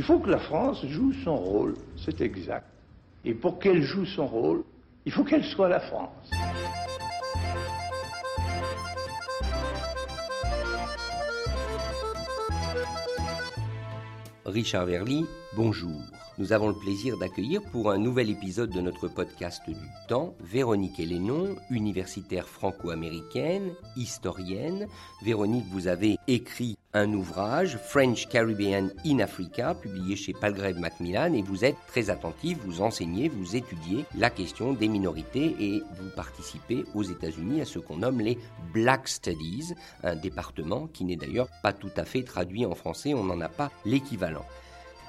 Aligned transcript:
Il 0.00 0.06
faut 0.06 0.18
que 0.18 0.30
la 0.30 0.38
France 0.38 0.82
joue 0.86 1.12
son 1.24 1.36
rôle, 1.36 1.74
c'est 1.94 2.22
exact. 2.22 2.64
Et 3.22 3.34
pour 3.34 3.58
qu'elle 3.58 3.82
joue 3.82 4.06
son 4.06 4.26
rôle, 4.26 4.64
il 5.04 5.12
faut 5.12 5.24
qu'elle 5.24 5.44
soit 5.44 5.68
la 5.68 5.78
France. 5.78 6.30
Richard 14.46 14.86
Verly, 14.86 15.26
bonjour. 15.56 16.00
Nous 16.38 16.52
avons 16.52 16.68
le 16.68 16.74
plaisir 16.74 17.18
d'accueillir 17.18 17.62
pour 17.72 17.90
un 17.90 17.98
nouvel 17.98 18.30
épisode 18.30 18.70
de 18.70 18.80
notre 18.80 19.08
podcast 19.08 19.62
du 19.68 19.74
temps 20.08 20.34
Véronique 20.40 20.98
Hélénon, 21.00 21.56
universitaire 21.70 22.48
franco-américaine, 22.48 23.72
historienne. 23.96 24.86
Véronique, 25.22 25.66
vous 25.70 25.88
avez 25.88 26.18
écrit 26.28 26.78
un 26.92 27.12
ouvrage, 27.12 27.78
French 27.78 28.28
Caribbean 28.28 28.90
in 29.04 29.18
Africa, 29.18 29.74
publié 29.74 30.16
chez 30.16 30.32
Palgrave 30.32 30.78
Macmillan, 30.78 31.34
et 31.34 31.42
vous 31.42 31.64
êtes 31.64 31.76
très 31.88 32.10
attentive, 32.10 32.58
vous 32.64 32.80
enseignez, 32.80 33.28
vous 33.28 33.54
étudiez 33.54 34.04
la 34.16 34.30
question 34.30 34.72
des 34.72 34.88
minorités 34.88 35.54
et 35.60 35.82
vous 35.98 36.10
participez 36.16 36.84
aux 36.94 37.02
États-Unis 37.02 37.60
à 37.60 37.64
ce 37.64 37.78
qu'on 37.78 37.98
nomme 37.98 38.20
les 38.20 38.38
Black 38.72 39.08
Studies, 39.08 39.74
un 40.02 40.16
département 40.16 40.86
qui 40.86 41.04
n'est 41.04 41.16
d'ailleurs 41.16 41.48
pas 41.62 41.72
tout 41.72 41.92
à 41.96 42.04
fait 42.04 42.22
traduit 42.22 42.66
en 42.66 42.74
français, 42.74 43.14
on 43.14 43.24
n'en 43.24 43.40
a 43.40 43.48
pas 43.48 43.70
l'équivalent. 43.84 44.44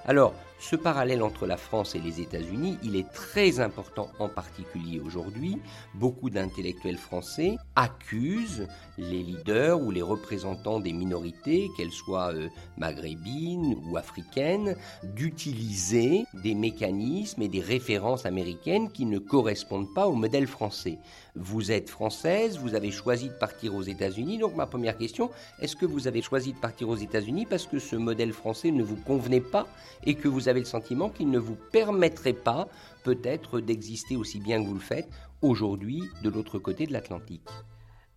Alors, 0.05 0.34
ce 0.62 0.76
parallèle 0.76 1.24
entre 1.24 1.48
la 1.48 1.58
France 1.58 1.96
et 1.96 2.00
les 2.00 2.22
États-Unis, 2.22 2.78
il 2.84 2.96
est 2.96 3.12
très 3.12 3.60
important 3.60 4.12
en 4.20 4.30
particulier 4.30 5.02
aujourd'hui. 5.04 5.58
Beaucoup 5.96 6.30
d'intellectuels 6.30 7.00
français 7.00 7.58
accusent 7.76 8.68
les 9.00 9.24
leaders 9.24 9.82
ou 9.82 9.90
les 9.90 10.04
représentants 10.04 10.80
des 10.80 10.94
minorités, 10.94 11.72
qu'elles 11.76 11.92
soient 11.92 12.32
euh, 12.34 12.48
maghrébines 12.78 13.76
ou 13.88 13.98
africaines, 13.98 14.76
d'utiliser 15.03 16.26
des 16.44 16.53
mécanismes 16.53 17.42
et 17.42 17.48
des 17.48 17.59
références 17.59 18.28
américaines 18.28 18.92
qui 18.92 19.06
ne 19.06 19.18
correspondent 19.18 19.92
pas 19.96 20.08
au 20.08 20.14
modèle 20.14 20.46
français. 20.46 21.00
Vous 21.36 21.72
êtes 21.72 21.90
française, 21.90 22.59
vous 22.59 22.75
avez 22.75 22.92
choisi 22.92 23.30
de 23.30 23.34
partir 23.34 23.73
aux 23.73 23.81
États-Unis, 23.81 24.38
donc 24.38 24.56
ma 24.56 24.68
première 24.68 24.98
question, 24.98 25.31
est-ce 25.59 25.75
que 25.75 25.88
vous 25.88 26.08
avez 26.08 26.22
choisi 26.22 26.53
de 26.53 26.59
partir 26.59 26.88
aux 26.90 26.98
États-Unis 26.98 27.48
parce 27.50 27.66
que 27.66 27.80
ce 27.80 27.96
modèle 27.96 28.34
français 28.34 28.70
ne 28.70 28.84
vous 28.84 28.98
convenait 28.98 29.42
pas 29.42 29.66
et 30.03 30.16
que 30.16 30.28
vous 30.28 30.50
avez 30.50 30.50
le 30.59 30.66
sentiment 30.66 31.09
qu'il 31.09 31.30
ne 31.30 31.39
vous 31.39 31.55
permettrait 31.71 32.33
pas 32.33 32.67
peut-être 33.03 33.59
d'exister 33.59 34.16
aussi 34.16 34.39
bien 34.39 34.61
que 34.61 34.67
vous 34.67 34.75
le 34.75 34.80
faites 34.80 35.09
aujourd'hui 35.41 36.03
de 36.23 36.30
l'autre 36.30 36.59
côté 36.59 36.85
de 36.85 36.94
l'Atlantique? 36.94 37.47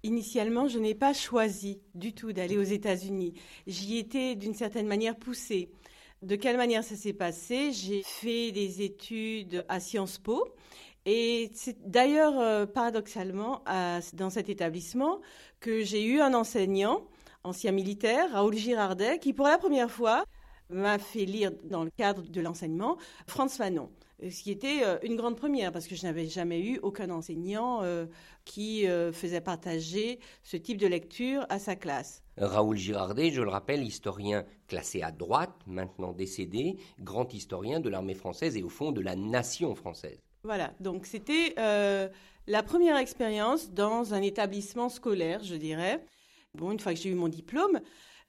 Initialement, 0.03 0.69
je 0.69 0.79
n'ai 0.79 0.95
pas 0.95 1.15
choisi 1.15 1.81
du 1.95 2.13
tout 2.13 2.33
d'aller 2.33 2.59
aux 2.59 2.63
États-Unis. 2.63 3.33
J'y 3.67 3.97
étais 3.97 4.35
d'une 4.35 4.55
certaine 4.55 4.87
manière 4.87 5.17
poussée. 5.17 5.71
De 6.21 6.37
quelle 6.37 6.59
manière 6.59 6.85
ça 6.85 6.97
s'est 6.97 7.15
passé? 7.15 7.73
J'ai 7.73 8.03
fait 8.03 8.53
des 8.53 8.83
études 8.83 9.65
à 9.69 9.81
Sciences 9.81 10.19
Po. 10.19 10.47
Et 11.07 11.51
c'est 11.55 11.77
d'ailleurs 11.89 12.39
euh, 12.39 12.67
paradoxalement 12.67 13.63
dans 14.15 14.31
cet 14.31 14.49
établissement 14.49 15.21
que 15.61 15.83
j'ai 15.83 16.05
eu 16.05 16.21
un 16.21 16.35
enseignant, 16.35 17.07
ancien 17.43 17.73
militaire, 17.73 18.33
Raoul 18.33 18.55
Girardet, 18.55 19.19
qui 19.19 19.33
pour 19.35 19.47
la 19.47 19.59
première 19.59 19.91
fois 19.91 20.25
m'a 20.71 20.99
fait 20.99 21.25
lire 21.25 21.53
dans 21.65 21.85
le 21.85 21.91
cadre 21.91 22.23
de 22.23 22.41
l'enseignement 22.41 22.97
Franz 23.27 23.57
Fanon, 23.57 23.91
ce 24.23 24.43
qui 24.43 24.51
était 24.51 24.81
euh, 24.85 24.99
une 25.03 25.17
grande 25.17 25.37
première 25.37 25.73
parce 25.73 25.87
que 25.87 25.95
je 25.95 26.05
n'avais 26.05 26.27
jamais 26.27 26.61
eu 26.61 26.79
aucun 26.83 27.11
enseignant 27.11 27.83
euh, 27.83 28.07
qui 28.45 28.87
euh, 28.87 29.13
faisait 29.13 29.41
partager 29.41 30.19
ce 30.43 30.57
type 30.57 30.79
de 30.79 30.87
lecture 30.87 31.47
à 31.49 31.59
sa 31.59 31.77
classe. 31.77 32.23
Raoul 32.37 32.77
Girardet, 32.77 33.31
je 33.31 33.43
le 33.43 33.51
rappelle, 33.51 33.83
historien 33.85 34.45
classé 34.67 35.03
à 35.03 35.13
droite, 35.13 35.55
maintenant 35.67 36.13
décédé, 36.13 36.77
grand 37.01 37.33
historien 37.33 37.81
de 37.81 37.89
l'armée 37.89 38.15
française 38.15 38.57
et 38.57 38.63
au 38.63 38.69
fond 38.69 38.93
de 38.93 39.01
la 39.01 39.15
nation 39.15 39.75
française. 39.75 40.19
Voilà, 40.43 40.73
donc 40.81 41.07
c'était 41.07 41.55
la 41.57 42.63
première 42.63 42.97
expérience 42.97 43.71
dans 43.71 44.15
un 44.15 44.21
établissement 44.21 44.89
scolaire, 44.89 45.43
je 45.45 45.55
dirais. 45.55 46.05
Bon, 46.55 46.71
une 46.73 46.79
fois 46.79 46.93
que 46.93 47.01
j'ai 47.01 47.09
eu 47.11 47.15
mon 47.15 47.29
diplôme, 47.29 47.81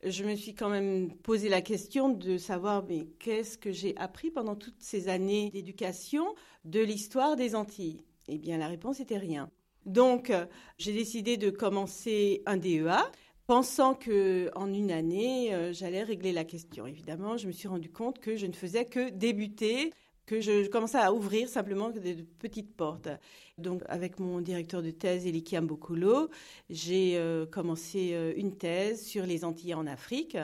je 0.04 0.24
me 0.24 0.36
suis 0.36 0.54
quand 0.54 0.70
même 0.70 1.16
posé 1.18 1.50
la 1.50 1.62
question 1.62 2.10
de 2.10 2.38
savoir 2.38 2.84
mais 2.88 3.08
qu'est-ce 3.20 3.58
que 3.58 3.72
j'ai 3.72 3.96
appris 3.98 4.32
pendant 4.32 4.56
toutes 4.56 4.82
ces 4.82 5.10
années 5.10 5.50
d'éducation 5.52 6.36
de 6.64 6.82
l'histoire 6.82 7.36
des 7.36 7.56
Antilles? 7.56 8.02
Eh 8.28 8.38
bien 8.38 8.58
la 8.58 8.68
réponse 8.68 9.00
était 9.00 9.18
rien. 9.18 9.50
Donc 9.86 10.32
j'ai 10.78 10.94
décidé 10.94 11.38
de 11.38 11.50
commencer 11.50 12.42
un 12.46 12.58
DEA 12.58 13.12
pensant 13.48 13.94
que 13.94 14.50
en 14.56 14.74
une 14.74 14.92
année 14.92 15.54
euh, 15.54 15.74
j'allais 15.74 16.04
régler 16.04 16.34
la 16.34 16.44
question. 16.44 16.88
Évidemment, 16.88 17.38
je 17.38 17.48
me 17.48 17.52
suis 17.52 17.68
rendu 17.68 17.92
compte 17.92 18.20
que 18.20 18.36
je 18.36 18.48
ne 18.48 18.54
faisais 18.54 18.86
que 18.86 19.10
débuter 19.10 19.94
que 20.26 20.42
je 20.42 20.68
commençais 20.70 20.98
à 20.98 21.14
ouvrir 21.14 21.48
simplement 21.48 21.90
des 21.90 22.16
petites 22.40 22.76
portes. 22.76 23.10
Donc, 23.58 23.84
avec 23.88 24.20
mon 24.20 24.42
directeur 24.42 24.82
de 24.82 24.92
thèse, 24.92 25.26
Eliki 25.26 25.58
Mbokolo, 25.58 26.30
j'ai 26.70 27.18
euh, 27.18 27.46
commencé 27.46 28.12
euh, 28.14 28.34
une 28.36 28.56
thèse 28.58 29.06
sur 29.06 29.26
les 29.26 29.46
Antilles 29.46 29.76
en 29.76 29.88
Afrique. 29.88 30.38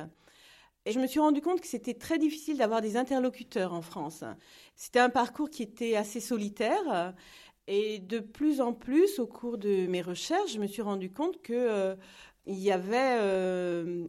Et 0.85 0.91
je 0.91 0.99
me 0.99 1.07
suis 1.07 1.19
rendu 1.19 1.41
compte 1.41 1.61
que 1.61 1.67
c'était 1.67 1.93
très 1.93 2.17
difficile 2.17 2.57
d'avoir 2.57 2.81
des 2.81 2.95
interlocuteurs 2.97 3.73
en 3.73 3.81
France. 3.81 4.23
C'était 4.75 4.99
un 4.99 5.09
parcours 5.09 5.49
qui 5.49 5.63
était 5.63 5.95
assez 5.95 6.19
solitaire. 6.19 7.13
Et 7.67 7.99
de 7.99 8.19
plus 8.19 8.61
en 8.61 8.73
plus, 8.73 9.19
au 9.19 9.27
cours 9.27 9.57
de 9.57 9.85
mes 9.87 10.01
recherches, 10.01 10.53
je 10.53 10.59
me 10.59 10.67
suis 10.67 10.81
rendu 10.81 11.11
compte 11.11 11.41
que 11.41 11.53
euh, 11.53 11.95
il 12.47 12.57
y 12.57 12.71
avait 12.71 13.19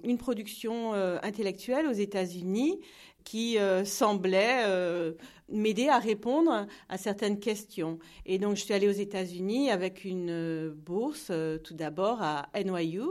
une 0.05 0.17
production 0.17 0.95
intellectuelle 0.95 1.87
aux 1.87 1.93
États-Unis 1.93 2.81
qui 3.25 3.59
euh, 3.59 3.85
semblait 3.85 4.65
euh, 4.67 5.13
m'aider 5.49 5.89
à 5.89 5.99
répondre 5.99 6.67
à 6.89 6.99
certaines 6.99 7.39
questions. 7.39 7.99
Et 8.27 8.39
donc, 8.39 8.57
je 8.57 8.63
suis 8.63 8.75
allée 8.75 8.89
aux 8.89 8.93
États-Unis 8.93 9.71
avec 9.71 10.05
une 10.05 10.31
euh, 10.31 10.73
bourse, 10.75 11.31
tout 11.65 11.75
d'abord 11.75 12.23
à 12.23 12.49
NYU, 12.55 13.03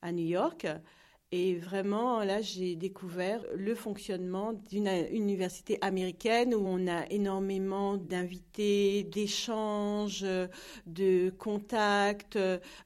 à 0.00 0.12
New 0.12 0.26
York, 0.26 0.66
et 1.34 1.54
vraiment, 1.54 2.22
là, 2.24 2.42
j'ai 2.42 2.76
découvert 2.76 3.42
le 3.54 3.74
fonctionnement 3.74 4.52
d'une 4.52 4.86
université 5.10 5.78
américaine 5.80 6.54
où 6.54 6.62
on 6.66 6.86
a 6.86 7.06
énormément 7.08 7.96
d'invités, 7.96 9.04
d'échanges, 9.04 10.26
de 10.86 11.30
contacts, 11.38 12.38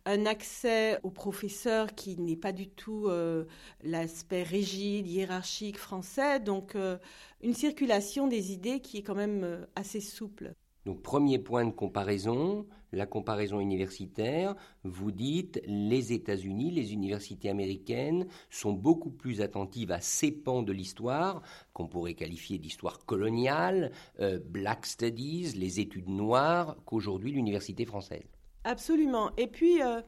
un 0.05 0.27
accès 0.27 1.01
aux 1.03 1.11
professeurs 1.11 1.93
qui 1.97 2.17
n'est 2.21 2.37
pas 2.37 2.53
du 2.53 2.69
tout 2.69 3.09
euh, 3.09 3.47
l'aspect 3.83 4.45
rigide, 4.45 5.09
hiérarchique 5.09 5.77
français. 5.77 6.39
Donc, 6.39 6.77
euh, 6.77 6.99
une 7.43 7.55
circulation 7.55 8.29
des 8.29 8.53
idées 8.53 8.79
qui 8.79 8.99
est 8.99 9.03
quand 9.03 9.17
même 9.17 9.43
euh, 9.43 9.67
assez 9.75 10.01
souple. 10.01 10.55
Donc 10.87 11.03
premier 11.03 11.41
point 11.41 11.65
de 11.65 11.73
comparaison, 11.73 12.65
la 12.93 13.07
comparaison 13.07 13.61
universitaire, 13.61 14.55
vous 14.85 15.11
dites 15.11 15.61
les 15.67 16.13
États-Unis, 16.13 16.71
les 16.71 16.93
universités 16.93 17.51
américaines 17.51 18.27
sont 18.51 18.73
beaucoup 18.73 19.11
plus 19.11 19.41
attentives 19.41 19.93
à 19.93 20.01
ces 20.01 20.33
pans 20.33 20.63
de 20.63 20.73
l'histoire 20.73 21.43
qu'on 21.73 21.87
pourrait 21.87 22.15
qualifier 22.15 22.59
d'histoire 22.59 23.05
coloniale, 23.05 23.93
euh, 24.21 24.39
Black 24.45 24.87
Studies, 24.87 25.53
les 25.57 25.81
études 25.81 26.09
noires, 26.09 26.77
qu'aujourd'hui 26.85 27.33
l'université 27.33 27.85
française. 27.85 28.27
Absolument. 28.65 29.31
Et 29.37 29.47
puis, 29.47 29.81
euh, 29.81 30.01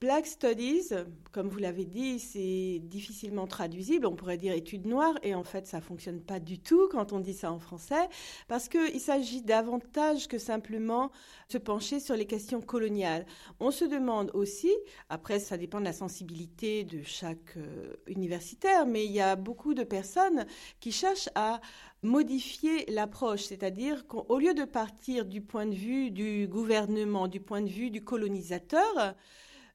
Black 0.00 0.26
Studies, 0.26 0.90
comme 1.32 1.48
vous 1.48 1.58
l'avez 1.58 1.84
dit, 1.84 2.18
c'est 2.18 2.80
difficilement 2.82 3.46
traduisible. 3.46 4.06
On 4.06 4.14
pourrait 4.14 4.36
dire 4.36 4.52
études 4.52 4.86
noires, 4.86 5.18
et 5.22 5.34
en 5.34 5.44
fait, 5.44 5.66
ça 5.66 5.80
fonctionne 5.80 6.20
pas 6.20 6.40
du 6.40 6.58
tout 6.58 6.88
quand 6.90 7.12
on 7.12 7.20
dit 7.20 7.32
ça 7.32 7.50
en 7.52 7.58
français, 7.58 8.08
parce 8.48 8.68
qu'il 8.68 9.00
s'agit 9.00 9.42
davantage 9.42 10.28
que 10.28 10.38
simplement 10.38 11.10
se 11.48 11.58
pencher 11.58 12.00
sur 12.00 12.16
les 12.16 12.26
questions 12.26 12.60
coloniales. 12.60 13.24
On 13.60 13.70
se 13.70 13.84
demande 13.84 14.30
aussi, 14.34 14.72
après, 15.08 15.38
ça 15.38 15.56
dépend 15.56 15.80
de 15.80 15.84
la 15.84 15.92
sensibilité 15.92 16.84
de 16.84 17.02
chaque 17.02 17.56
euh, 17.56 17.94
universitaire, 18.06 18.86
mais 18.86 19.06
il 19.06 19.12
y 19.12 19.20
a 19.20 19.36
beaucoup 19.36 19.74
de 19.74 19.84
personnes 19.84 20.44
qui 20.80 20.92
cherchent 20.92 21.30
à 21.34 21.60
modifier 22.02 22.84
l'approche, 22.90 23.44
c'est-à-dire 23.44 24.06
qu'au 24.06 24.38
lieu 24.38 24.54
de 24.54 24.64
partir 24.64 25.24
du 25.24 25.40
point 25.40 25.66
de 25.66 25.74
vue 25.74 26.10
du 26.10 26.46
gouvernement, 26.46 27.28
du 27.28 27.40
point 27.40 27.62
de 27.62 27.70
vue 27.70 27.90
du 27.90 28.04
colonisateur, 28.04 29.14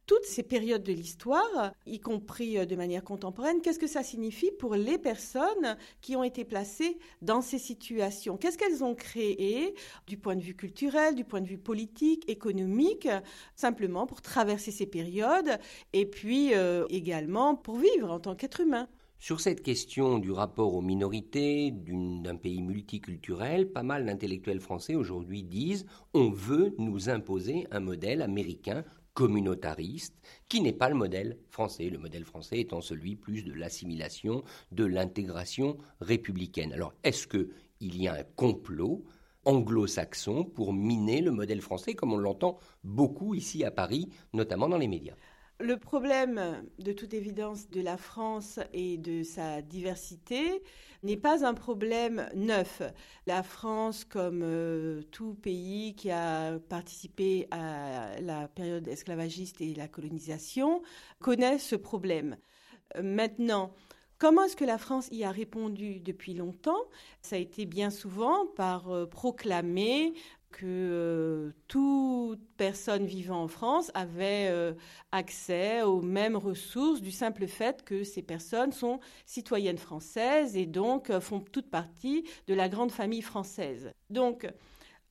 toutes 0.09 0.25
ces 0.25 0.41
périodes 0.41 0.81
de 0.81 0.91
l'histoire, 0.91 1.71
y 1.85 1.99
compris 1.99 2.57
euh, 2.57 2.65
de 2.65 2.75
manière 2.75 3.03
contemporaine, 3.03 3.61
qu'est-ce 3.61 3.77
que 3.77 3.85
ça 3.85 4.01
signifie 4.01 4.49
pour 4.49 4.73
les 4.73 4.97
personnes 4.97 5.77
qui 6.01 6.15
ont 6.15 6.23
été 6.23 6.45
placées 6.45 6.97
dans 7.21 7.41
ces 7.41 7.59
situations? 7.59 8.35
Qu'est-ce 8.35 8.57
qu'elles 8.57 8.83
ont 8.83 8.95
créé 8.95 9.75
du 10.07 10.17
point 10.17 10.35
de 10.35 10.41
vue 10.41 10.55
culturel, 10.55 11.13
du 11.13 11.25
point 11.25 11.41
de 11.41 11.47
vue 11.47 11.59
politique, 11.59 12.27
économique, 12.27 13.07
simplement 13.55 14.07
pour 14.07 14.23
traverser 14.23 14.71
ces 14.71 14.87
périodes 14.87 15.59
et 15.93 16.07
puis 16.07 16.55
euh, 16.55 16.87
également 16.89 17.53
pour 17.53 17.77
vivre 17.77 18.09
en 18.09 18.19
tant 18.19 18.35
qu'être 18.35 18.61
humain? 18.61 18.87
Sur 19.19 19.41
cette 19.41 19.61
question 19.61 20.17
du 20.17 20.31
rapport 20.31 20.73
aux 20.73 20.81
minorités 20.81 21.71
d'un 21.71 22.35
pays 22.35 22.63
multiculturel, 22.63 23.71
pas 23.71 23.83
mal 23.83 24.07
d'intellectuels 24.07 24.61
français 24.61 24.95
aujourd'hui 24.95 25.43
disent 25.43 25.85
on 26.15 26.31
veut 26.31 26.73
nous 26.79 27.09
imposer 27.09 27.67
un 27.69 27.81
modèle 27.81 28.23
américain 28.23 28.83
communautariste, 29.19 30.15
qui 30.47 30.61
n'est 30.61 30.71
pas 30.71 30.87
le 30.87 30.95
modèle 30.95 31.37
français. 31.49 31.89
Le 31.89 31.97
modèle 31.97 32.23
français 32.23 32.61
étant 32.61 32.79
celui 32.79 33.17
plus 33.17 33.43
de 33.43 33.51
l'assimilation, 33.51 34.45
de 34.71 34.85
l'intégration 34.85 35.77
républicaine. 35.99 36.71
Alors, 36.71 36.93
est-ce 37.03 37.27
qu'il 37.27 37.51
y 37.81 38.07
a 38.07 38.13
un 38.13 38.23
complot 38.37 39.03
anglo-saxon 39.43 40.45
pour 40.45 40.71
miner 40.71 41.19
le 41.19 41.31
modèle 41.31 41.59
français, 41.59 41.95
comme 41.95 42.13
on 42.13 42.17
l'entend 42.17 42.59
beaucoup 42.85 43.35
ici 43.35 43.65
à 43.65 43.71
Paris, 43.71 44.07
notamment 44.31 44.69
dans 44.69 44.77
les 44.77 44.87
médias? 44.87 45.15
Le 45.59 45.77
problème, 45.77 46.63
de 46.79 46.93
toute 46.93 47.13
évidence, 47.13 47.69
de 47.69 47.81
la 47.81 47.97
France 47.97 48.59
et 48.73 48.97
de 48.97 49.23
sa 49.23 49.61
diversité 49.61 50.63
n'est 51.03 51.17
pas 51.17 51.45
un 51.45 51.53
problème 51.53 52.29
neuf. 52.33 52.81
La 53.27 53.43
France, 53.43 54.05
comme 54.05 54.41
euh, 54.43 55.01
tout 55.11 55.33
pays 55.35 55.95
qui 55.95 56.11
a 56.11 56.59
participé 56.69 57.47
à 57.51 58.19
la 58.21 58.47
période 58.47 58.87
esclavagiste 58.87 59.61
et 59.61 59.73
la 59.73 59.87
colonisation, 59.87 60.81
connaît 61.19 61.59
ce 61.59 61.75
problème. 61.75 62.37
Maintenant, 63.01 63.73
Comment 64.19 64.43
est-ce 64.43 64.57
que 64.57 64.65
la 64.65 64.77
France 64.77 65.07
y 65.13 65.23
a 65.23 65.31
répondu 65.31 66.01
depuis 66.01 66.33
longtemps? 66.33 66.89
Ça 67.21 67.37
a 67.37 67.39
été 67.39 67.65
bien 67.65 67.89
souvent 67.89 68.47
par 68.47 68.89
euh, 68.89 69.05
proclamer 69.05 70.13
que 70.51 70.65
euh, 70.65 71.51
toute 71.67 72.41
personne 72.57 73.05
vivant 73.05 73.43
en 73.43 73.47
France 73.47 73.91
avait 73.93 74.47
euh, 74.49 74.73
accès 75.11 75.83
aux 75.83 76.01
mêmes 76.01 76.35
ressources 76.35 77.01
du 77.01 77.11
simple 77.11 77.47
fait 77.47 77.83
que 77.83 78.03
ces 78.03 78.21
personnes 78.21 78.71
sont 78.71 78.99
citoyennes 79.25 79.77
françaises 79.77 80.57
et 80.57 80.65
donc 80.65 81.09
euh, 81.09 81.21
font 81.21 81.39
toute 81.39 81.69
partie 81.69 82.25
de 82.47 82.53
la 82.53 82.67
grande 82.69 82.91
famille 82.91 83.21
française. 83.21 83.93
Donc, 84.09 84.47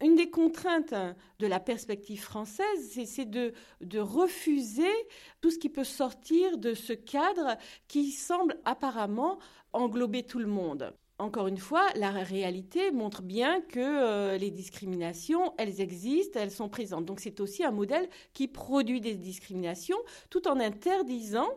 une 0.00 0.14
des 0.14 0.31
contraintes 0.31 0.94
de 1.40 1.46
la 1.46 1.58
perspective 1.58 2.20
française, 2.20 3.00
c'est 3.05 3.29
de, 3.29 3.52
refuser 3.99 4.93
tout 5.40 5.50
ce 5.50 5.58
qui 5.58 5.69
peut 5.69 5.82
sortir 5.82 6.56
de 6.56 6.75
ce 6.75 6.93
cadre 6.93 7.56
qui 7.88 8.12
semble 8.12 8.56
apparemment 8.64 9.38
englober 9.73 10.23
tout 10.23 10.38
le 10.38 10.46
monde 10.46 10.93
encore 11.19 11.49
une 11.49 11.59
fois, 11.59 11.85
la 11.97 12.11
réalité 12.11 12.93
montre 12.93 13.23
bien 13.23 13.61
que 13.61 13.81
euh, 13.81 14.38
les 14.38 14.53
discriminations, 14.53 15.53
elles 15.59 15.81
existent, 15.81 16.38
elles 16.41 16.53
sont 16.53 16.69
présentes. 16.69 17.05
Donc 17.06 17.19
c'est 17.19 17.41
aussi 17.41 17.65
un 17.65 17.73
modèle 17.73 18.09
qui 18.35 18.47
produit 18.47 19.00
des 19.00 19.15
discriminations 19.15 19.99
tout 20.31 20.47
en 20.47 20.61
interdisant 20.61 21.49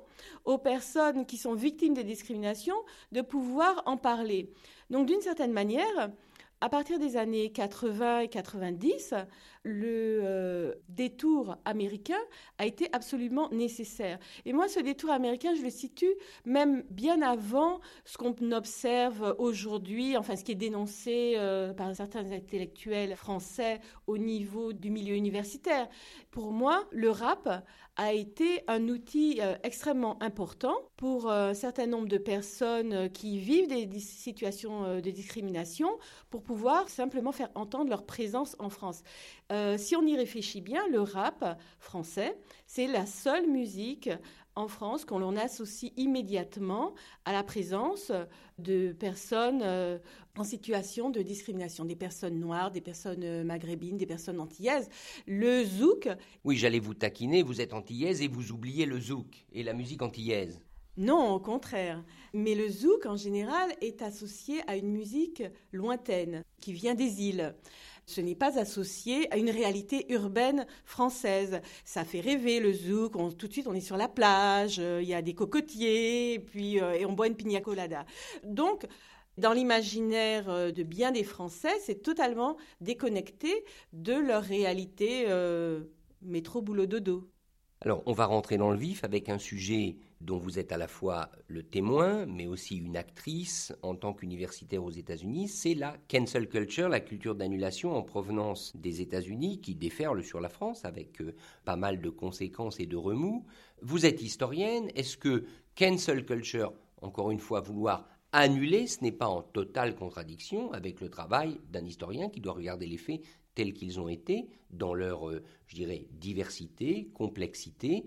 aux 0.46 0.58
personnes 0.58 1.28
qui 1.28 1.38
sont 1.38 1.54
victimes 1.54 1.94
des 1.94 2.04
discriminations 2.04 2.76
de 3.12 3.22
pouvoir 3.22 3.84
en 3.86 3.98
parler. 3.98 4.52
Donc 4.90 5.06
d'une 5.06 5.22
certaine 5.22 5.52
manière, 5.52 6.12
à 6.60 6.70
partir 6.70 6.98
des 6.98 7.16
années 7.18 7.52
80 7.52 8.22
et 8.22 8.28
90, 8.30 9.14
le 9.64 10.22
euh, 10.24 10.74
détour 10.90 11.56
américain 11.66 12.18
a 12.58 12.66
été 12.66 12.90
absolument 12.94 13.50
nécessaire. 13.52 14.18
Et 14.46 14.54
moi, 14.54 14.68
ce 14.68 14.80
détour 14.80 15.12
américain, 15.12 15.54
je 15.56 15.62
le 15.62 15.70
situe 15.70 16.14
même 16.46 16.84
bien 16.90 17.22
avant 17.22 17.80
ce 18.06 18.18
qu'on 18.18 18.34
observe 18.52 19.36
aujourd'hui, 19.38 20.18
enfin 20.18 20.36
ce 20.36 20.44
qui 20.44 20.54
est 20.54 20.56
dénoncé 20.56 21.34
euh, 21.36 21.74
par 21.74 21.96
certains 21.96 22.32
intellectuels 22.32 23.16
français 23.16 23.80
au 24.08 24.18
niveau 24.18 24.74
du 24.74 24.90
milieu 24.90 25.16
universitaire. 25.16 25.88
Pour 26.32 26.52
moi, 26.52 26.88
le 26.92 27.12
rap 27.12 27.64
a 27.98 28.14
été 28.14 28.64
un 28.68 28.88
outil 28.88 29.40
euh, 29.42 29.56
extrêmement 29.64 30.22
important 30.24 30.76
pour 30.98 31.30
un 31.30 31.54
certain 31.54 31.88
nombre 31.88 32.08
de 32.08 32.18
personnes 32.18 33.10
qui 33.12 33.38
vivent 33.38 33.68
des 33.68 34.00
situations 34.00 35.00
de 35.00 35.10
discrimination 35.10 35.90
pour 36.30 36.42
pouvoir 36.42 36.90
simplement 36.90 37.32
faire 37.32 37.50
entendre 37.56 37.90
leur 37.90 38.06
présence 38.06 38.56
en 38.60 38.70
France. 38.70 39.04
Euh, 39.52 39.78
si 39.78 39.96
on 39.96 40.06
y 40.06 40.16
réfléchit 40.16 40.62
bien, 40.62 40.88
le 40.88 41.02
rap 41.02 41.60
français, 41.80 42.38
c'est 42.66 42.88
la 42.88 43.06
seule 43.06 43.48
musique 43.48 44.10
en 44.56 44.68
France 44.68 45.06
qu'on 45.06 45.36
associe 45.36 45.92
immédiatement 45.98 46.94
à 47.26 47.32
la 47.32 47.44
présence 47.44 48.12
de 48.58 48.92
personnes 48.94 49.62
euh, 49.64 49.98
en 50.38 50.44
situation 50.44 51.10
de 51.10 51.22
discrimination, 51.22 51.86
des 51.86 51.96
personnes 51.96 52.40
noires, 52.40 52.72
des 52.72 52.82
personnes 52.82 53.24
euh, 53.24 53.44
maghrébines, 53.44 53.98
des 53.98 54.06
personnes 54.06 54.40
antillaises. 54.40 54.90
Le 55.26 55.64
zouk. 55.64 56.10
Oui, 56.44 56.58
j'allais 56.58 56.80
vous 56.80 56.94
taquiner, 56.94 57.44
vous 57.44 57.62
êtes 57.62 57.74
antillaise 57.74 58.22
et 58.22 58.28
vous 58.28 58.52
oubliez 58.52 58.86
le 58.86 59.00
zouk 59.00 59.46
et 59.54 59.64
la 59.64 59.74
musique 59.74 60.02
antillaise. 60.02 60.60
Non, 60.98 61.34
au 61.34 61.40
contraire. 61.40 62.04
Mais 62.34 62.56
le 62.56 62.70
zouk, 62.70 63.06
en 63.06 63.16
général, 63.16 63.72
est 63.82 64.02
associé 64.02 64.62
à 64.68 64.76
une 64.76 64.92
musique 64.92 65.44
lointaine, 65.72 66.44
qui 66.60 66.74
vient 66.74 66.96
des 66.96 67.22
îles 67.22 67.56
ce 68.12 68.22
n'est 68.22 68.36
pas 68.36 68.60
associé 68.60 69.32
à 69.34 69.38
une 69.38 69.50
réalité 69.50 70.12
urbaine 70.12 70.66
française. 70.86 71.62
Ça 71.86 72.04
fait 72.04 72.20
rêver 72.20 72.60
le 72.60 72.74
zouk, 72.74 73.14
tout 73.38 73.48
de 73.48 73.54
suite 73.54 73.68
on 73.68 73.74
est 73.74 73.80
sur 73.80 73.98
la 73.98 74.08
plage, 74.08 74.80
euh, 74.80 75.02
il 75.02 75.08
y 75.08 75.14
a 75.14 75.22
des 75.22 75.34
cocotiers, 75.34 76.34
et 76.34 76.40
puis 76.40 76.82
euh, 76.82 76.94
et 76.94 77.06
on 77.06 77.14
boit 77.14 77.28
une 77.28 77.36
pina 77.36 77.62
colada. 77.62 78.06
Donc 78.44 78.86
dans 79.38 79.54
l'imaginaire 79.54 80.50
euh, 80.50 80.72
de 80.72 80.84
bien 80.84 81.12
des 81.12 81.24
Français, 81.24 81.74
c'est 81.82 82.02
totalement 82.02 82.58
déconnecté 82.82 83.64
de 83.94 84.14
leur 84.14 84.44
réalité 84.44 85.28
métro 86.22 86.62
boulot 86.62 86.86
dodo. 86.86 87.32
Alors, 87.84 88.04
on 88.06 88.14
va 88.14 88.28
rentrer 88.28 88.58
dans 88.58 88.70
le 88.70 88.78
vif 88.78 89.04
avec 89.04 89.28
un 89.28 89.40
sujet 89.40 89.96
dont 90.22 90.38
vous 90.38 90.60
êtes 90.60 90.72
à 90.72 90.78
la 90.78 90.88
fois 90.88 91.30
le 91.48 91.64
témoin, 91.64 92.26
mais 92.26 92.48
aussi 92.48 92.78
une 92.78 92.96
actrice 92.96 93.74
en 93.82 93.96
tant 93.96 94.14
qu'universitaire 94.14 94.84
aux 94.84 94.92
États-Unis. 94.92 95.48
C'est 95.48 95.74
la 95.74 95.98
cancel 96.10 96.48
culture, 96.48 96.90
la 96.90 97.00
culture 97.00 97.36
d'annulation 97.36 97.96
en 97.96 98.04
provenance 98.04 98.76
des 98.76 99.02
États-Unis 99.02 99.62
qui 99.62 99.76
déferle 99.76 100.24
sur 100.24 100.40
la 100.40 100.50
France 100.50 100.86
avec 100.86 101.22
euh, 101.22 101.34
pas 101.66 101.76
mal 101.76 102.02
de 102.02 102.10
conséquences 102.10 102.80
et 102.80 102.86
de 102.86 102.98
remous. 102.98 103.46
Vous 103.82 104.06
êtes 104.06 104.22
historienne. 104.22 104.90
Est-ce 104.96 105.18
que 105.18 105.46
cancel 105.76 106.26
culture, 106.26 106.74
encore 107.02 107.32
une 107.32 107.40
fois, 107.40 107.62
vouloir 107.62 108.08
annuler, 108.32 108.88
ce 108.88 109.04
n'est 109.04 109.12
pas 109.12 109.28
en 109.28 109.42
totale 109.42 109.96
contradiction 109.96 110.72
avec 110.72 111.02
le 111.02 111.10
travail 111.10 111.60
d'un 111.70 111.86
historien 111.86 112.30
qui 112.30 112.40
doit 112.40 112.54
regarder 112.54 112.88
les 112.88 112.98
faits 112.98 113.22
tels 113.56 113.74
qu'ils 113.74 114.00
ont 114.00 114.08
été, 114.08 114.48
dans 114.70 114.94
leur, 114.94 115.30
euh, 115.30 115.44
diversité, 116.12 117.10
complexité. 117.14 118.06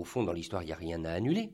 Euh, 0.00 0.02
au 0.02 0.04
fond, 0.04 0.22
dans 0.24 0.32
l'histoire, 0.32 0.62
il 0.62 0.66
n'y 0.66 0.72
a 0.72 0.76
rien 0.76 1.04
à 1.04 1.12
annuler. 1.12 1.50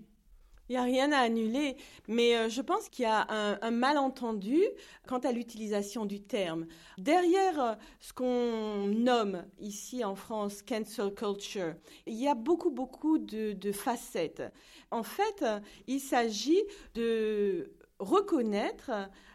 Il 0.68 0.72
n'y 0.72 0.78
a 0.78 0.82
rien 0.82 1.12
à 1.12 1.18
annuler, 1.18 1.76
mais 2.08 2.36
euh, 2.36 2.48
je 2.48 2.60
pense 2.60 2.88
qu'il 2.88 3.04
y 3.04 3.08
a 3.08 3.28
un, 3.30 3.70
malentendu 3.70 4.60
quant 5.06 5.20
à 5.20 5.30
l'utilisation 5.30 6.06
du 6.06 6.20
terme. 6.20 6.66
Derrière 6.98 7.78
ce 8.00 8.12
qu'on 8.12 8.88
nomme 8.88 9.44
ici 9.60 10.04
en 10.04 10.16
France 10.16 10.62
cancel 10.62 11.14
culture, 11.14 11.74
il 12.06 12.14
y 12.14 12.26
a 12.26 12.34
beaucoup, 12.34 12.70
beaucoup 12.70 13.18
de 13.18 13.72
facettes. 13.72 14.42
En 14.90 15.04
fait, 15.04 15.44
il 15.86 16.00
s'agit 16.00 16.64
de 16.94 17.72
reconnaître 18.00 18.90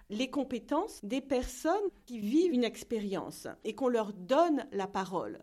les 0.09 0.29
compétences 0.29 0.99
des 1.03 1.21
personnes 1.21 1.89
qui 2.05 2.19
vivent 2.19 2.53
une 2.53 2.65
expérience 2.65 3.47
et 3.63 3.73
qu'on 3.73 3.87
leur 3.87 4.11
donne 4.11 4.67
la 4.73 4.87
parole 4.87 5.39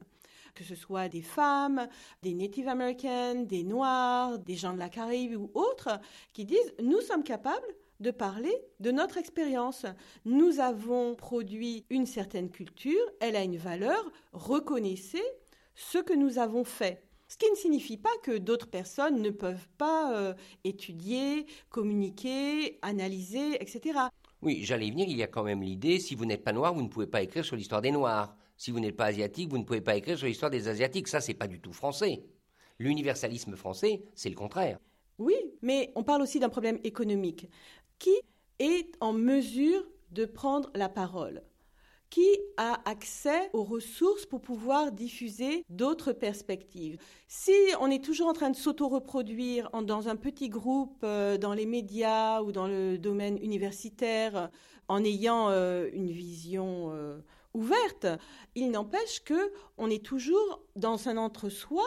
que 0.58 0.64
ce 0.64 0.74
soit 0.74 1.08
des 1.08 1.22
femmes, 1.22 1.86
des 2.22 2.34
Native 2.34 2.66
Americans, 2.66 3.46
des 3.46 3.62
Noirs, 3.62 4.40
des 4.40 4.56
gens 4.56 4.72
de 4.72 4.78
la 4.78 4.88
Caraïbe 4.88 5.36
ou 5.36 5.52
autres, 5.54 6.00
qui 6.32 6.44
disent 6.44 6.74
nous 6.82 7.00
sommes 7.00 7.22
capables 7.22 7.76
de 8.00 8.10
parler 8.10 8.54
de 8.80 8.90
notre 8.90 9.18
expérience. 9.18 9.86
Nous 10.24 10.58
avons 10.58 11.14
produit 11.14 11.84
une 11.90 12.06
certaine 12.06 12.50
culture, 12.50 13.00
elle 13.20 13.36
a 13.36 13.44
une 13.44 13.56
valeur, 13.56 14.10
reconnaissez 14.32 15.22
ce 15.76 15.98
que 15.98 16.12
nous 16.12 16.38
avons 16.38 16.64
fait. 16.64 17.04
Ce 17.28 17.36
qui 17.36 17.48
ne 17.50 17.56
signifie 17.56 17.98
pas 17.98 18.16
que 18.24 18.36
d'autres 18.36 18.68
personnes 18.68 19.22
ne 19.22 19.30
peuvent 19.30 19.68
pas 19.76 20.16
euh, 20.16 20.34
étudier, 20.64 21.46
communiquer, 21.68 22.78
analyser, 22.82 23.62
etc. 23.62 24.00
Oui, 24.42 24.60
j'allais 24.64 24.86
y 24.86 24.90
venir, 24.90 25.06
il 25.08 25.16
y 25.16 25.22
a 25.22 25.28
quand 25.28 25.44
même 25.44 25.62
l'idée, 25.62 26.00
si 26.00 26.16
vous 26.16 26.24
n'êtes 26.24 26.42
pas 26.42 26.52
noir, 26.52 26.74
vous 26.74 26.82
ne 26.82 26.88
pouvez 26.88 27.06
pas 27.06 27.22
écrire 27.22 27.44
sur 27.44 27.54
l'histoire 27.54 27.82
des 27.82 27.92
Noirs. 27.92 28.34
Si 28.58 28.72
vous 28.72 28.80
n'êtes 28.80 28.96
pas 28.96 29.06
asiatique, 29.06 29.50
vous 29.50 29.58
ne 29.58 29.62
pouvez 29.62 29.80
pas 29.80 29.96
écrire 29.96 30.18
sur 30.18 30.26
l'histoire 30.26 30.50
des 30.50 30.66
Asiatiques. 30.66 31.06
Ça, 31.06 31.20
c'est 31.20 31.32
pas 31.32 31.46
du 31.46 31.60
tout 31.60 31.72
français. 31.72 32.24
L'universalisme 32.80 33.54
français, 33.54 34.02
c'est 34.14 34.28
le 34.28 34.34
contraire. 34.34 34.78
Oui, 35.18 35.36
mais 35.62 35.92
on 35.94 36.02
parle 36.02 36.22
aussi 36.22 36.40
d'un 36.40 36.48
problème 36.48 36.78
économique. 36.82 37.48
Qui 38.00 38.14
est 38.58 38.96
en 39.00 39.12
mesure 39.12 39.86
de 40.10 40.24
prendre 40.24 40.70
la 40.74 40.88
parole? 40.88 41.42
Qui 42.10 42.26
a 42.56 42.80
accès 42.88 43.50
aux 43.52 43.64
ressources 43.64 44.26
pour 44.26 44.40
pouvoir 44.40 44.90
diffuser 44.90 45.64
d'autres 45.68 46.12
perspectives? 46.12 46.96
Si 47.28 47.52
on 47.80 47.90
est 47.90 48.02
toujours 48.02 48.26
en 48.26 48.32
train 48.32 48.50
de 48.50 48.56
s'auto-reproduire 48.56 49.70
dans 49.82 50.08
un 50.08 50.16
petit 50.16 50.48
groupe, 50.48 50.98
euh, 51.04 51.36
dans 51.38 51.52
les 51.54 51.66
médias 51.66 52.42
ou 52.42 52.50
dans 52.50 52.66
le 52.66 52.96
domaine 52.98 53.38
universitaire, 53.38 54.50
en 54.88 55.04
ayant 55.04 55.50
euh, 55.50 55.88
une 55.92 56.10
vision 56.10 56.90
euh, 56.92 57.18
ouverte, 57.54 58.06
il 58.54 58.70
n'empêche 58.70 59.22
que 59.24 59.52
on 59.76 59.90
est 59.90 60.04
toujours 60.04 60.62
dans 60.76 61.08
un 61.08 61.16
entre-soi 61.16 61.84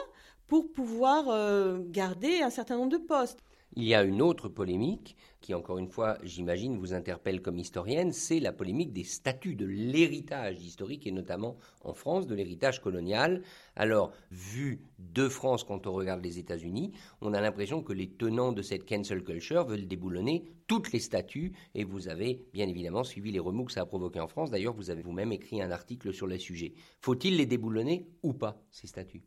pour 0.48 0.72
pouvoir 0.72 1.30
euh, 1.30 1.80
garder 1.82 2.42
un 2.42 2.50
certain 2.50 2.78
nombre 2.78 2.92
de 2.92 2.98
postes. 2.98 3.40
Il 3.76 3.84
y 3.84 3.96
a 3.96 4.04
une 4.04 4.22
autre 4.22 4.50
polémique 4.50 5.16
qui, 5.42 5.54
encore 5.54 5.80
une 5.80 5.90
fois, 5.90 6.18
j'imagine, 6.24 6.78
vous 6.78 6.94
interpelle 6.94 7.42
comme 7.42 7.58
historienne, 7.58 8.14
c'est 8.14 8.40
la 8.40 8.54
polémique 8.54 8.94
des 8.94 9.04
statuts, 9.04 9.56
de 9.56 9.66
l'héritage 9.66 10.64
historique, 10.64 11.08
et 11.08 11.12
notamment 11.12 11.58
en 11.84 11.94
France, 11.94 12.28
de 12.28 12.36
l'héritage 12.36 12.80
colonial. 12.80 13.42
Alors, 13.76 14.14
vu 14.30 14.86
de 15.00 15.28
France 15.28 15.64
quand 15.64 15.88
on 15.88 15.94
regarde 15.94 16.24
les 16.24 16.40
États-Unis, 16.40 16.92
on 17.22 17.34
a 17.34 17.42
l'impression 17.42 17.82
que 17.82 17.94
les 17.94 18.08
tenants 18.08 18.52
de 18.52 18.62
cette 18.62 18.88
cancel 18.88 19.24
culture 19.24 19.66
veulent 19.66 19.88
déboulonner 19.88 20.46
toutes 20.68 20.92
les 20.92 21.00
statues, 21.00 21.54
et 21.74 21.84
vous 21.84 22.08
avez 22.08 22.46
bien 22.54 22.68
évidemment 22.68 23.04
suivi 23.04 23.32
les 23.32 23.40
remous 23.40 23.66
que 23.66 23.72
ça 23.72 23.82
a 23.82 23.86
provoqué 23.86 24.20
en 24.20 24.28
France. 24.28 24.52
D'ailleurs, 24.52 24.76
vous 24.76 24.92
avez 24.92 25.02
vous-même 25.02 25.32
écrit 25.32 25.62
un 25.62 25.72
article 25.72 26.14
sur 26.14 26.28
le 26.28 26.38
sujet. 26.38 26.74
Faut-il 27.00 27.36
les 27.36 27.48
déboulonner 27.48 28.08
ou 28.22 28.34
pas, 28.34 28.64
ces 28.70 28.88
statues? 28.88 29.24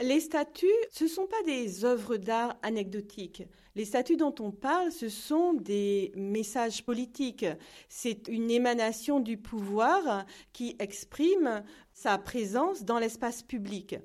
Les 0.00 0.20
statues, 0.20 0.66
ce 0.90 1.04
ne 1.04 1.08
sont 1.08 1.26
pas 1.26 1.42
des 1.46 1.84
œuvres 1.84 2.16
d'art 2.16 2.56
anecdotiques. 2.62 3.44
Les 3.76 3.84
statues 3.84 4.16
dont 4.16 4.34
on 4.40 4.50
parle, 4.50 4.92
ce 4.92 5.08
sont 5.08 5.52
des 5.52 6.12
messages 6.16 6.84
politiques. 6.84 7.46
C'est 7.88 8.28
une 8.28 8.50
émanation 8.50 9.20
du 9.20 9.36
pouvoir 9.36 10.26
qui 10.52 10.76
exprime 10.78 11.62
sa 11.92 12.18
présence 12.18 12.84
dans 12.84 12.98
l'espace 12.98 13.42
public. 13.42 13.96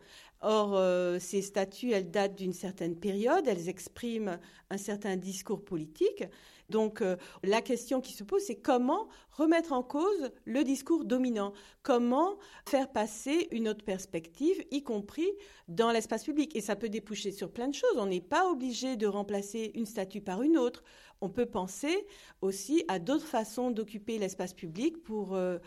Or, 0.41 0.75
euh, 0.75 1.19
ces 1.19 1.41
statues, 1.41 1.91
elles 1.91 2.11
datent 2.11 2.35
d'une 2.35 2.53
certaine 2.53 2.95
période, 2.95 3.47
elles 3.47 3.67
expriment 3.67 4.39
un 4.69 4.77
certain 4.77 5.17
discours 5.17 5.63
politique. 5.63 6.23
Donc 6.69 7.01
euh, 7.01 7.15
la 7.43 7.61
question 7.61 8.01
qui 8.01 8.13
se 8.13 8.23
pose, 8.23 8.43
c'est 8.43 8.59
comment 8.59 9.07
remettre 9.31 9.73
en 9.73 9.83
cause 9.83 10.31
le 10.45 10.63
discours 10.63 11.05
dominant, 11.05 11.53
comment 11.83 12.37
faire 12.67 12.91
passer 12.91 13.47
une 13.51 13.67
autre 13.67 13.83
perspective, 13.83 14.63
y 14.71 14.83
compris 14.83 15.29
dans 15.67 15.91
l'espace 15.91 16.23
public? 16.23 16.55
Et 16.55 16.61
ça 16.61 16.75
peut 16.75 16.89
déboucher 16.89 17.31
sur 17.31 17.51
plein 17.51 17.67
de 17.67 17.75
choses. 17.75 17.97
On 17.97 18.05
n'est 18.05 18.21
pas 18.21 18.49
obligé 18.49 18.97
de 18.97 19.07
remplacer 19.07 19.71
une 19.75 19.85
statue 19.85 20.21
par 20.21 20.41
une 20.41 20.57
autre. 20.57 20.83
On 21.21 21.29
peut 21.29 21.45
penser 21.45 22.07
aussi 22.41 22.83
à 22.87 22.99
d'autres 22.99 23.27
façons 23.27 23.71
d'occuper 23.71 24.19
l'espace 24.19 24.53
public 24.53 25.01
pour 25.03 25.35
euh, 25.35 25.57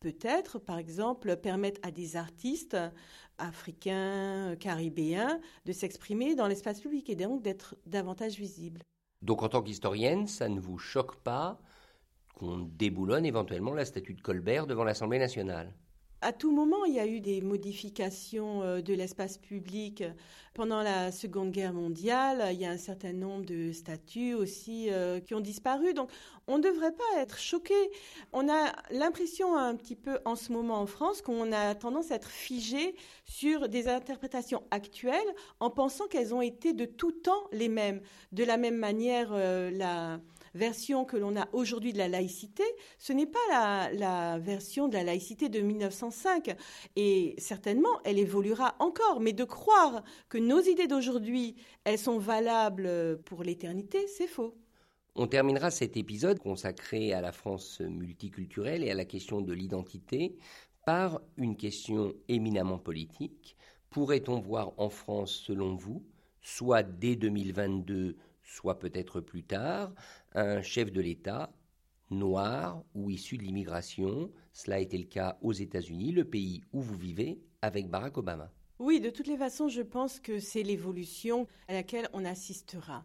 peut-être, 0.00 0.58
par 0.58 0.78
exemple, 0.78 1.36
permettre 1.36 1.80
à 1.82 1.90
des 1.90 2.16
artistes 2.16 2.76
africains, 3.38 4.56
caribéens, 4.58 5.40
de 5.64 5.72
s'exprimer 5.72 6.34
dans 6.34 6.48
l'espace 6.48 6.80
public 6.80 7.10
et 7.10 7.16
donc 7.16 7.42
d'être 7.42 7.76
davantage 7.86 8.36
visibles. 8.36 8.82
Donc 9.22 9.42
en 9.42 9.48
tant 9.48 9.62
qu'historienne, 9.62 10.26
ça 10.26 10.48
ne 10.48 10.60
vous 10.60 10.78
choque 10.78 11.16
pas 11.22 11.60
qu'on 12.34 12.58
déboulonne 12.58 13.26
éventuellement 13.26 13.74
la 13.74 13.84
statue 13.84 14.14
de 14.14 14.22
Colbert 14.22 14.66
devant 14.66 14.84
l'Assemblée 14.84 15.18
nationale? 15.18 15.74
À 16.22 16.32
tout 16.32 16.50
moment, 16.50 16.84
il 16.84 16.94
y 16.94 17.00
a 17.00 17.06
eu 17.06 17.20
des 17.20 17.40
modifications 17.40 18.62
euh, 18.62 18.80
de 18.80 18.94
l'espace 18.94 19.38
public. 19.38 20.02
Pendant 20.54 20.80
la 20.82 21.12
Seconde 21.12 21.50
Guerre 21.50 21.74
mondiale, 21.74 22.48
il 22.52 22.58
y 22.58 22.64
a 22.64 22.70
un 22.70 22.78
certain 22.78 23.12
nombre 23.12 23.44
de 23.44 23.72
statues 23.72 24.32
aussi 24.32 24.88
euh, 24.90 25.20
qui 25.20 25.34
ont 25.34 25.40
disparu. 25.40 25.92
Donc, 25.92 26.10
on 26.46 26.56
ne 26.56 26.62
devrait 26.62 26.92
pas 26.92 27.20
être 27.20 27.38
choqué. 27.38 27.74
On 28.32 28.48
a 28.48 28.72
l'impression 28.90 29.54
un 29.54 29.74
petit 29.76 29.96
peu 29.96 30.18
en 30.24 30.34
ce 30.34 30.52
moment 30.52 30.80
en 30.80 30.86
France 30.86 31.20
qu'on 31.20 31.52
a 31.52 31.74
tendance 31.74 32.10
à 32.10 32.14
être 32.14 32.30
figé 32.30 32.96
sur 33.26 33.68
des 33.68 33.86
interprétations 33.86 34.62
actuelles 34.70 35.34
en 35.60 35.68
pensant 35.68 36.06
qu'elles 36.06 36.32
ont 36.32 36.42
été 36.42 36.72
de 36.72 36.86
tout 36.86 37.12
temps 37.12 37.48
les 37.52 37.68
mêmes. 37.68 38.00
De 38.32 38.44
la 38.44 38.56
même 38.56 38.76
manière, 38.76 39.28
euh, 39.32 39.70
la 39.70 40.20
version 40.56 41.04
que 41.04 41.16
l'on 41.16 41.36
a 41.36 41.48
aujourd'hui 41.52 41.92
de 41.92 41.98
la 41.98 42.08
laïcité, 42.08 42.64
ce 42.98 43.12
n'est 43.12 43.26
pas 43.26 43.90
la, 43.92 44.38
version 44.38 44.88
de 44.88 44.94
la 44.94 45.04
laïcité 45.04 45.48
de 45.48 45.60
1905. 45.60 46.56
Et 46.96 47.34
certainement, 47.38 48.00
elle 48.04 48.18
évoluera 48.18 48.74
encore. 48.80 49.20
Mais 49.20 49.32
de 49.32 49.44
croire 49.44 50.02
que 50.28 50.38
nos 50.38 50.60
idées 50.60 50.88
d'aujourd'hui, 50.88 51.54
elles 51.84 51.98
sont 51.98 52.18
valables 52.18 53.20
pour 53.24 53.42
l'éternité, 53.42 54.06
c'est 54.08 54.26
faux. 54.26 54.56
On 55.14 55.26
terminera 55.26 55.70
cet 55.70 55.96
épisode 55.96 56.38
consacré 56.38 57.12
à 57.12 57.20
la 57.20 57.32
France 57.32 57.80
multiculturelle 57.80 58.84
et 58.84 58.90
à 58.90 58.94
la 58.94 59.06
question 59.06 59.40
de 59.40 59.52
l'identité 59.52 60.36
par 60.84 61.20
une 61.36 61.56
question 61.56 62.14
éminemment 62.28 62.78
politique. 62.78 63.56
Pourrait-on 63.90 64.40
voir 64.40 64.72
en 64.76 64.90
France, 64.90 65.32
selon 65.32 65.74
vous, 65.74 66.04
soit 66.42 66.82
dès 66.82 67.16
2022, 67.16 68.16
soit 68.46 68.78
peut-être 68.78 69.20
plus 69.20 69.42
tard, 69.42 69.92
un 70.34 70.62
chef 70.62 70.90
de 70.90 71.00
l'État 71.00 71.52
noir 72.10 72.82
ou 72.94 73.10
issu 73.10 73.36
de 73.36 73.42
l'immigration. 73.42 74.30
Cela 74.52 74.76
a 74.76 74.80
été 74.80 74.96
le 74.96 75.04
cas 75.04 75.38
aux 75.42 75.52
États-Unis, 75.52 76.12
le 76.12 76.24
pays 76.24 76.62
où 76.72 76.80
vous 76.80 76.96
vivez, 76.96 77.40
avec 77.62 77.90
Barack 77.90 78.16
Obama. 78.16 78.50
Oui, 78.78 79.00
de 79.00 79.10
toutes 79.10 79.26
les 79.26 79.36
façons, 79.36 79.68
je 79.68 79.82
pense 79.82 80.20
que 80.20 80.38
c'est 80.38 80.62
l'évolution 80.62 81.46
à 81.68 81.72
laquelle 81.72 82.08
on 82.12 82.24
assistera. 82.24 83.04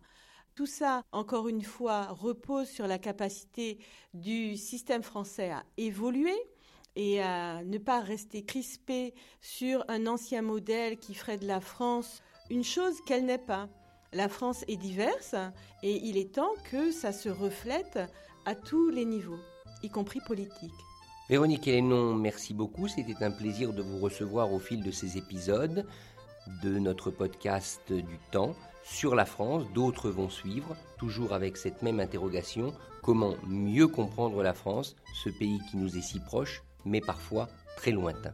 Tout 0.54 0.66
ça, 0.66 1.04
encore 1.14 1.48
une 1.48 1.64
fois, 1.64 2.08
repose 2.08 2.68
sur 2.68 2.86
la 2.88 3.00
capacité 3.00 3.80
du 4.14 4.58
système 4.58 5.02
français 5.02 5.50
à 5.50 5.64
évoluer 5.78 6.38
et 6.98 7.22
à 7.22 7.64
ne 7.64 7.78
pas 7.78 8.02
rester 8.02 8.44
crispé 8.44 9.14
sur 9.40 9.86
un 9.88 10.08
ancien 10.08 10.42
modèle 10.42 10.98
qui 10.98 11.14
ferait 11.14 11.38
de 11.38 11.48
la 11.48 11.62
France 11.62 12.22
une 12.50 12.66
chose 12.66 13.00
qu'elle 13.06 13.26
n'est 13.26 13.38
pas. 13.38 13.70
La 14.14 14.28
France 14.28 14.66
est 14.68 14.76
diverse 14.76 15.36
et 15.84 15.96
il 16.06 16.18
est 16.18 16.36
temps 16.36 16.52
que 16.70 16.92
ça 16.92 17.14
se 17.14 17.30
reflète 17.30 17.98
à 18.46 18.56
tous 18.56 18.90
les 18.90 19.06
niveaux, 19.06 19.40
y 19.84 19.90
compris 19.90 20.20
politique. 20.20 20.74
Véronique 21.30 21.66
Hélénon, 21.66 22.14
merci 22.16 22.54
beaucoup. 22.54 22.90
C'était 22.90 23.24
un 23.24 23.32
plaisir 23.32 23.72
de 23.72 23.82
vous 23.82 24.00
recevoir 24.00 24.52
au 24.52 24.60
fil 24.60 24.84
de 24.84 24.92
ces 24.92 25.18
épisodes 25.18 25.86
de 26.62 26.78
notre 26.78 27.10
podcast 27.10 27.94
du 27.94 28.20
temps 28.32 28.54
sur 28.84 29.16
la 29.16 29.24
France. 29.24 29.64
D'autres 29.74 30.10
vont 30.10 30.30
suivre, 30.30 30.76
toujours 30.98 31.32
avec 31.32 31.56
cette 31.56 31.82
même 31.82 32.02
interrogation. 32.02 32.74
Comment 33.04 33.36
mieux 33.48 33.88
comprendre 33.88 34.44
la 34.44 34.54
France, 34.54 34.98
ce 35.24 35.30
pays 35.30 35.62
qui 35.70 35.78
nous 35.78 35.98
est 35.98 36.02
si 36.02 36.20
proche, 36.20 36.64
mais 36.84 37.00
parfois 37.00 37.48
très 37.78 37.92
lointain 37.92 38.34